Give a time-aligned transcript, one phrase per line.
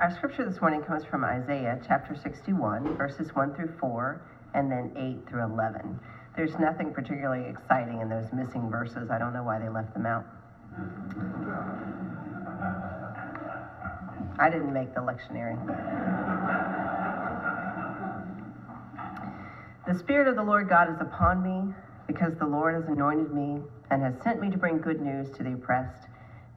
[0.00, 4.22] our scripture this morning comes from Isaiah chapter 61, verses 1 through 4,
[4.54, 6.00] and then 8 through 11.
[6.34, 9.10] There's nothing particularly exciting in those missing verses.
[9.10, 10.24] I don't know why they left them out.
[14.38, 15.58] I didn't make the lectionary.
[19.86, 21.74] The Spirit of the Lord God is upon me,
[22.06, 23.60] because the Lord has anointed me
[23.90, 26.06] and has sent me to bring good news to the oppressed,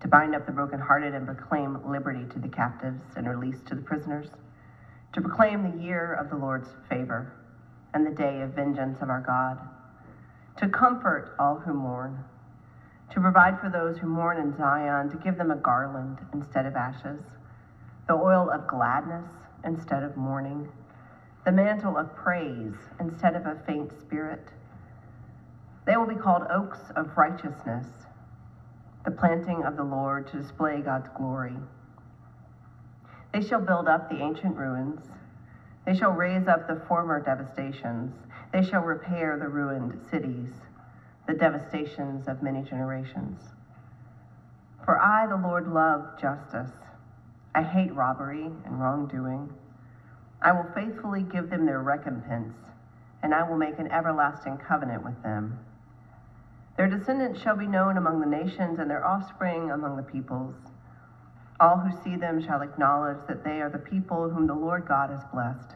[0.04, 3.82] to bind up the brokenhearted and proclaim liberty to the captives and release to the
[3.82, 4.28] prisoners,
[5.14, 7.26] to proclaim the year of the Lord's favor
[7.94, 9.58] and the day of vengeance of our God,
[10.58, 12.20] to comfort all who mourn,
[13.12, 16.76] to provide for those who mourn in Zion, to give them a garland instead of
[16.76, 17.22] ashes,
[18.06, 19.28] the oil of gladness
[19.64, 20.68] instead of mourning,
[21.46, 24.52] the mantle of praise instead of a faint spirit.
[25.86, 27.88] They will be called oaks of righteousness,
[29.04, 31.58] the planting of the Lord to display God's glory.
[33.32, 35.02] They shall build up the ancient ruins.
[35.86, 38.14] They shall raise up the former devastations.
[38.52, 40.52] They shall repair the ruined cities,
[41.26, 43.54] the devastations of many generations.
[44.86, 46.72] For I, the Lord, love justice.
[47.56, 49.50] I hate robbery and wrongdoing.
[50.42, 52.54] I will faithfully give them their recompense,
[53.22, 55.58] and I will make an everlasting covenant with them.
[56.78, 60.56] Their descendants shall be known among the nations, and their offspring among the peoples.
[61.60, 65.10] All who see them shall acknowledge that they are the people whom the Lord God
[65.12, 65.76] has blessed.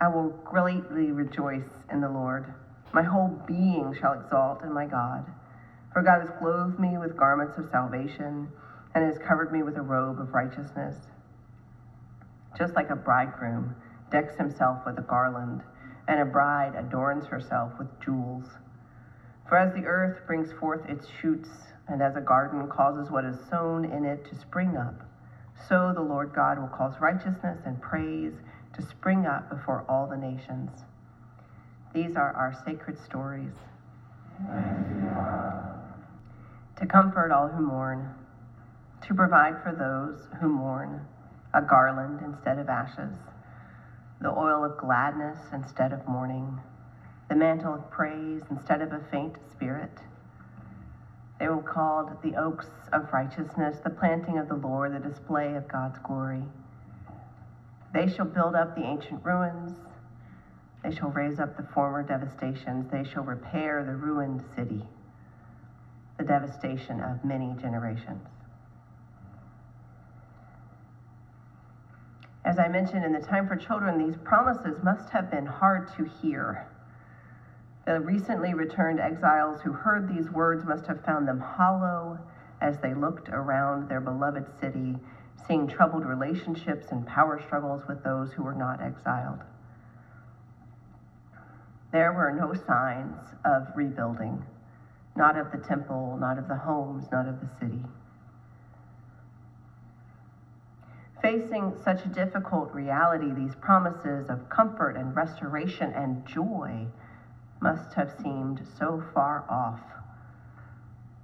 [0.00, 2.52] I will greatly rejoice in the Lord.
[2.92, 5.24] My whole being shall exalt in my God.
[5.92, 8.50] For God has clothed me with garments of salvation
[8.94, 10.96] and has covered me with a robe of righteousness.
[12.58, 13.74] Just like a bridegroom
[14.10, 15.62] decks himself with a garland,
[16.08, 18.44] and a bride adorns herself with jewels.
[19.48, 21.48] For as the earth brings forth its shoots,
[21.88, 24.94] and as a garden causes what is sown in it to spring up,
[25.68, 28.32] so the Lord God will cause righteousness and praise
[28.74, 30.70] to spring up before all the nations.
[31.94, 33.54] These are our sacred stories.
[36.76, 38.14] To comfort all who mourn,
[39.02, 41.06] to provide for those who mourn
[41.54, 43.14] a garland instead of ashes,
[44.20, 46.60] the oil of gladness instead of mourning
[47.36, 49.90] the mantle of praise instead of a faint spirit.
[51.38, 55.68] They were called the oaks of righteousness, the planting of the Lord, the display of
[55.68, 56.44] God's glory.
[57.92, 59.74] They shall build up the ancient ruins.
[60.82, 62.86] They shall raise up the former devastations.
[62.90, 64.86] They shall repair the ruined city,
[66.16, 68.26] the devastation of many generations.
[72.46, 76.04] As I mentioned in the Time for Children, these promises must have been hard to
[76.04, 76.66] hear.
[77.86, 82.18] The recently returned exiles who heard these words must have found them hollow
[82.60, 84.98] as they looked around their beloved city,
[85.46, 89.44] seeing troubled relationships and power struggles with those who were not exiled.
[91.92, 94.42] There were no signs of rebuilding,
[95.14, 97.84] not of the temple, not of the homes, not of the city.
[101.22, 106.88] Facing such a difficult reality, these promises of comfort and restoration and joy
[107.60, 109.80] must have seemed so far off.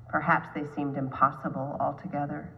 [0.09, 2.51] Perhaps they seemed impossible altogether.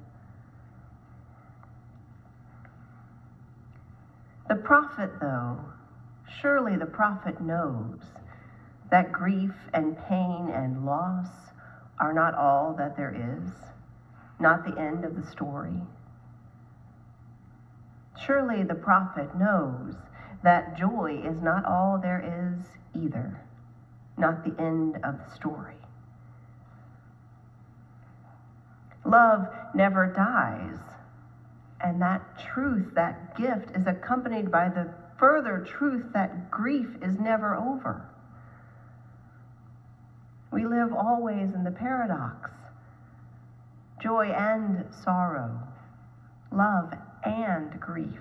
[4.49, 5.61] The prophet, though,
[6.41, 8.01] surely the prophet knows
[8.91, 11.29] that grief and pain and loss
[11.99, 13.51] are not all that there is,
[14.39, 15.81] not the end of the story.
[18.25, 19.95] Surely the prophet knows
[20.43, 23.41] that joy is not all there is either
[24.17, 25.75] not the end of the story.
[29.05, 30.79] Love never dies,
[31.81, 37.55] and that truth, that gift, is accompanied by the further truth that grief is never
[37.55, 38.09] over.
[40.51, 42.51] We live always in the paradox
[44.01, 45.59] joy and sorrow,
[46.53, 46.93] love
[47.25, 48.21] and grief.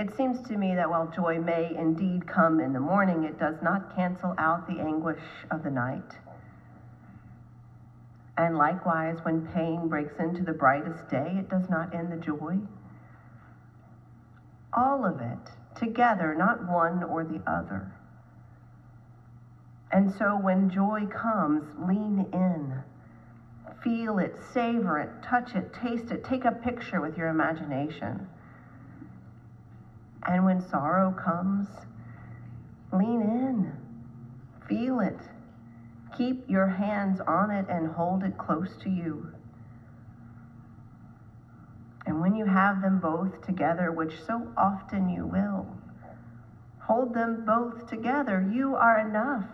[0.00, 3.56] It seems to me that while joy may indeed come in the morning, it does
[3.60, 5.20] not cancel out the anguish
[5.50, 6.16] of the night.
[8.38, 12.56] And likewise, when pain breaks into the brightest day, it does not end the joy.
[14.72, 17.92] All of it together, not one or the other.
[19.92, 22.74] And so when joy comes, lean in.
[23.84, 28.26] Feel it, savor it, touch it, taste it, take a picture with your imagination.
[30.26, 31.68] And when sorrow comes,
[32.92, 33.72] lean in,
[34.68, 35.18] feel it,
[36.16, 39.32] keep your hands on it and hold it close to you.
[42.06, 45.66] And when you have them both together, which so often you will,
[46.80, 48.40] hold them both together.
[48.40, 49.46] You are enough.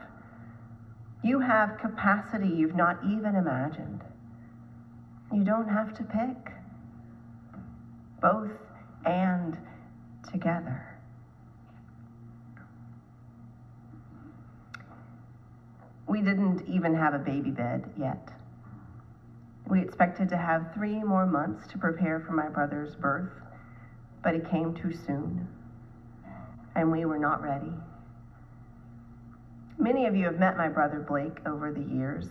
[1.23, 4.05] You have capacity you've not even imagined.
[5.33, 6.53] You don't have to pick.
[8.21, 8.53] Both
[9.05, 9.59] and
[10.31, 10.96] together.
[16.06, 18.28] We didn't even have a baby bed yet.
[19.69, 23.32] We expected to have three more months to prepare for my brother's birth,
[24.23, 25.49] but it came too soon,
[26.76, 27.72] and we were not ready.
[29.79, 32.29] Many of you have met my brother Blake over the years.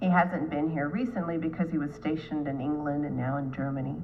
[0.00, 3.96] He hasn't been here recently because he was stationed in England and now in Germany.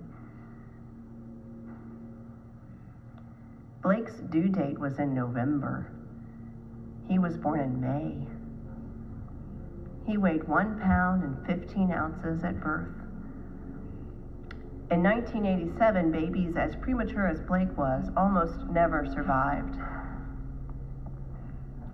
[3.86, 5.86] Blake's due date was in November.
[7.06, 8.26] He was born in May.
[10.04, 12.90] He weighed one pound and 15 ounces at birth.
[14.90, 19.76] In 1987, babies as premature as Blake was almost never survived.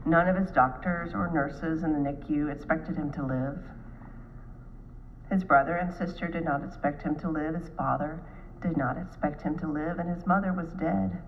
[0.07, 3.59] None of his doctors or nurses in the NICU expected him to live.
[5.29, 7.55] His brother and sister did not expect him to live.
[7.55, 8.23] His father
[8.63, 11.23] did not expect him to live, and his mother was dead.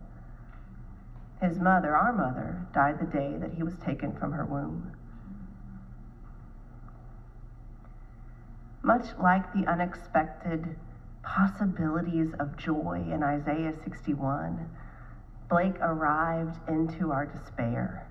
[1.49, 4.95] His mother, our mother, died the day that he was taken from her womb.
[8.85, 10.77] much like the unexpected
[11.23, 14.71] possibilities of joy in Isaiah 61,
[15.49, 18.07] Blake arrived into our despair.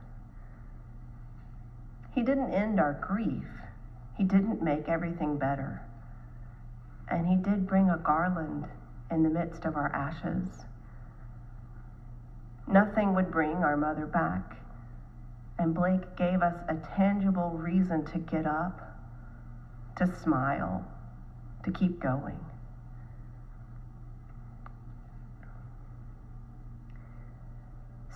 [2.15, 3.45] He didn't end our grief,
[4.17, 5.81] he didn't make everything better.
[7.07, 8.65] And he did bring a garland
[9.11, 10.65] in the midst of our ashes.
[12.67, 14.57] Nothing would bring our mother back,
[15.59, 18.79] and Blake gave us a tangible reason to get up
[19.97, 20.85] to smile,
[21.63, 22.39] to keep going.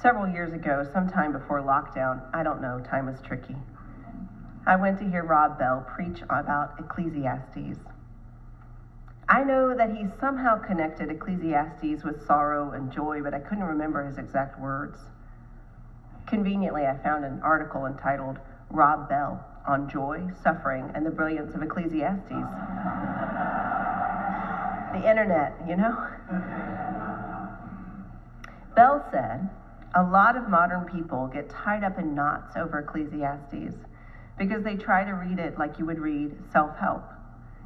[0.01, 3.55] Several years ago, sometime before lockdown, I don't know, time was tricky.
[4.65, 7.79] I went to hear Rob Bell preach about Ecclesiastes.
[9.29, 14.05] I know that he somehow connected Ecclesiastes with sorrow and joy, but I couldn't remember
[14.07, 14.97] his exact words.
[16.27, 18.37] Conveniently, I found an article entitled
[18.69, 22.29] Rob Bell on joy, suffering, and the brilliance of Ecclesiastes.
[24.93, 26.07] the internet, you know?
[28.75, 29.49] Bell said,
[29.93, 33.75] a lot of modern people get tied up in knots over Ecclesiastes
[34.37, 37.03] because they try to read it like you would read self help.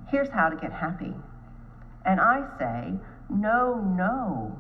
[0.09, 1.13] Here's how to get happy.
[2.05, 2.93] And I say,
[3.29, 4.59] no, no.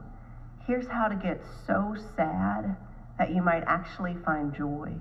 [0.65, 2.75] Here's how to get so sad
[3.17, 4.93] that you might actually find joy.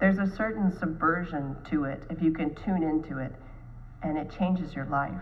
[0.00, 3.32] There's a certain subversion to it if you can tune into it,
[4.02, 5.12] and it changes your life.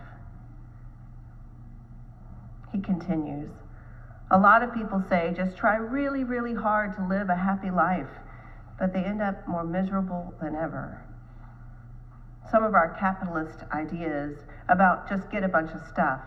[2.73, 3.51] He continues
[4.31, 8.09] A lot of people say just try really, really hard to live a happy life,
[8.79, 11.05] but they end up more miserable than ever.
[12.51, 14.37] Some of our capitalist ideas
[14.69, 16.21] about just get a bunch of stuff,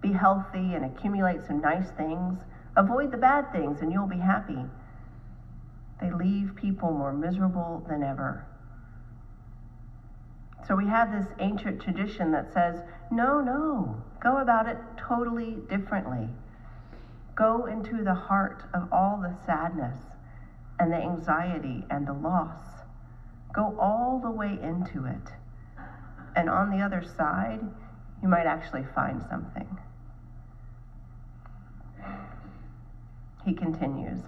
[0.00, 2.38] be healthy and accumulate some nice things,
[2.76, 4.64] avoid the bad things, and you'll be happy
[6.00, 8.46] they leave people more miserable than ever.
[10.66, 12.80] So we have this ancient tradition that says,
[13.10, 16.28] no, no, go about it totally differently.
[17.34, 19.98] Go into the heart of all the sadness
[20.78, 22.79] and the anxiety and the loss.
[23.52, 25.32] Go all the way into it.
[26.36, 27.60] And on the other side,
[28.22, 29.78] you might actually find something.
[33.44, 34.20] He continues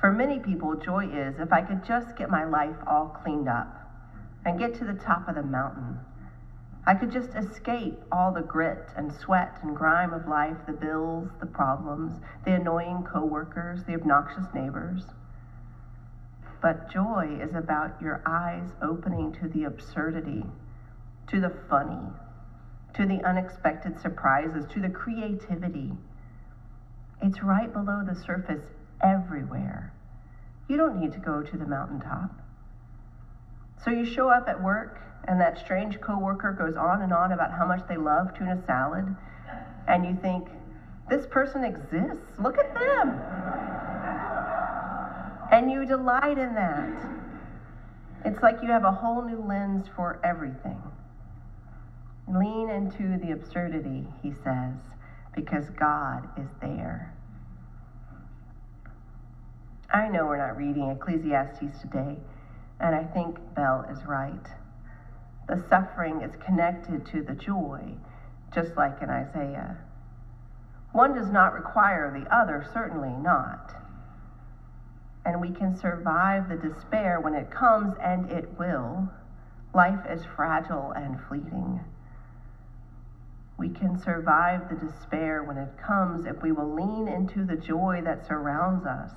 [0.00, 3.68] for many people, joy is if I could just get my life all cleaned up
[4.46, 5.98] and get to the top of the mountain.
[6.86, 11.28] I could just escape all the grit and sweat and grime of life, the bills,
[11.38, 15.04] the problems, the annoying coworkers, the obnoxious neighbors.
[16.60, 20.44] But joy is about your eyes opening to the absurdity,
[21.28, 22.12] to the funny,
[22.94, 25.92] to the unexpected surprises, to the creativity.
[27.22, 28.62] It's right below the surface
[29.02, 29.92] everywhere.
[30.68, 32.30] You don't need to go to the mountaintop.
[33.82, 37.52] So you show up at work, and that strange coworker goes on and on about
[37.52, 39.16] how much they love tuna salad,
[39.88, 40.48] and you think,
[41.08, 42.38] this person exists.
[42.38, 43.18] Look at them.
[45.50, 47.06] And you delight in that.
[48.24, 50.80] It's like you have a whole new lens for everything.
[52.28, 54.76] Lean into the absurdity, he says,
[55.34, 57.12] because God is there.
[59.92, 62.16] I know we're not reading Ecclesiastes today,
[62.78, 64.46] and I think Bell is right.
[65.48, 67.94] The suffering is connected to the joy,
[68.54, 69.78] just like in Isaiah.
[70.92, 73.74] One does not require the other, certainly not.
[75.24, 79.08] And we can survive the despair when it comes, and it will.
[79.74, 81.80] Life is fragile and fleeting.
[83.60, 88.00] We can survive the despair when it comes if we will lean into the joy
[88.04, 89.12] that surrounds us.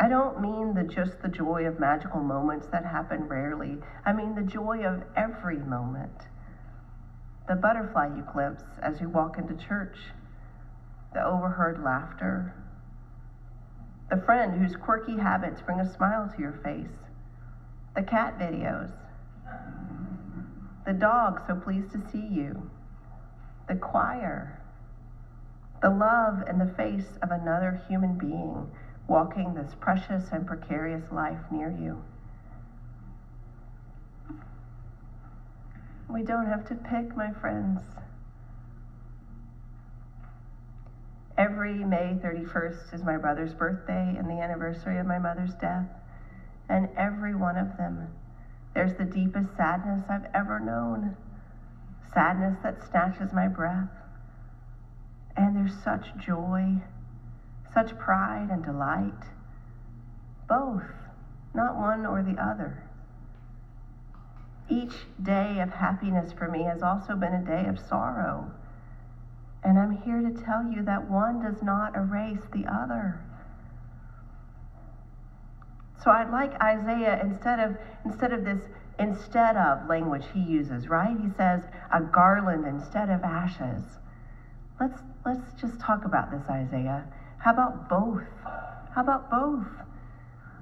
[0.00, 3.78] I don't mean the just the joy of magical moments that happen rarely.
[4.04, 6.26] I mean the joy of every moment.
[7.46, 9.96] The butterfly you glimpse as you walk into church,
[11.12, 12.54] the overheard laughter,
[14.10, 16.98] the friend whose quirky habits bring a smile to your face,
[17.94, 18.90] the cat videos,
[20.84, 22.70] the dog so pleased to see you,
[23.68, 24.60] the choir,
[25.80, 28.70] the love in the face of another human being
[29.06, 32.02] walking this precious and precarious life near you.
[36.08, 37.80] We don't have to pick, my friends.
[41.50, 45.88] Every May 31st is my brother's birthday and the anniversary of my mother's death.
[46.68, 48.06] And every one of them,
[48.72, 51.16] there's the deepest sadness I've ever known.
[52.14, 53.90] Sadness that snatches my breath.
[55.36, 56.82] And there's such joy,
[57.74, 59.24] such pride and delight.
[60.48, 60.86] Both,
[61.52, 62.84] not one or the other.
[64.68, 68.52] Each day of happiness for me has also been a day of sorrow.
[69.62, 73.20] And I'm here to tell you that one does not erase the other.
[76.02, 78.62] So I'd like Isaiah instead of instead of this
[78.98, 81.16] instead of language he uses, right?
[81.18, 81.62] He says
[81.92, 83.98] a garland instead of ashes.
[84.80, 87.04] Let's let's just talk about this, Isaiah.
[87.38, 88.22] How about both?
[88.94, 89.66] How about both?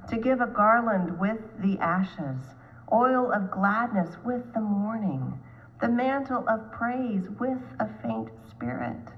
[0.09, 2.55] To give a garland with the ashes,
[2.93, 5.39] oil of gladness with the mourning,
[5.81, 9.13] the mantle of praise with a faint spirit.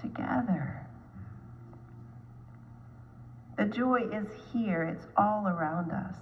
[0.00, 0.86] Together.
[3.56, 6.16] The joy is here, it's all around us.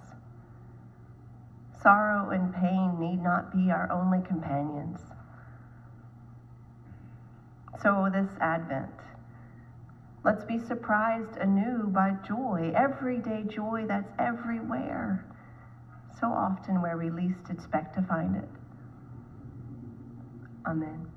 [1.83, 4.99] Sorrow and pain need not be our only companions.
[7.83, 8.89] So, this Advent,
[10.23, 15.25] let's be surprised anew by joy, everyday joy that's everywhere,
[16.19, 18.49] so often where we least expect to find it.
[20.65, 21.14] Amen.